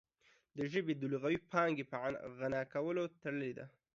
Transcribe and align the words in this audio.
د 0.57 0.57
ژبې 0.73 0.93
د 0.97 1.03
لغوي 1.13 1.39
پانګې 1.51 1.85
په 1.91 1.97
غنا 2.39 2.61
پورې 2.73 3.03
تړلې 3.21 3.51
ده 3.57 3.65